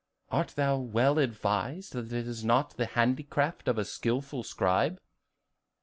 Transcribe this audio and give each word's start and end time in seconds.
Art 0.31 0.53
thou 0.55 0.77
well 0.79 1.19
advised 1.19 1.93
that 1.93 2.11
it 2.11 2.27
is 2.27 2.43
not 2.43 2.71
the 2.75 2.87
handicraft 2.87 3.67
of 3.67 3.77
a 3.77 3.85
skillful 3.85 4.41
scribe?" 4.41 4.99